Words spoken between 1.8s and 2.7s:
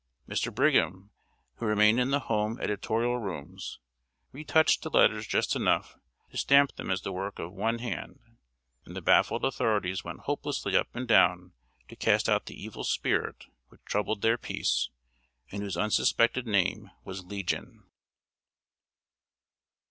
in the home